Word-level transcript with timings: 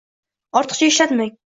Ortiqcha 0.63 0.89
ishlatmang 0.91 1.35